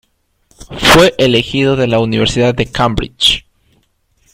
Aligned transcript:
Fue 0.79 1.13
elegido 1.19 1.75
de 1.75 1.85
la 1.85 1.99
Universidad 1.99 2.55
de 2.55 2.65
Cambridge. 2.65 3.45